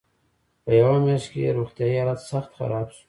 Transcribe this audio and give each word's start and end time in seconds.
په 0.63 0.71
یوه 0.81 0.97
میاشت 1.05 1.27
کې 1.31 1.39
یې 1.45 1.51
روغتیایي 1.57 1.99
حالت 2.01 2.19
سخت 2.31 2.49
خراب 2.57 2.87
شو. 2.95 2.99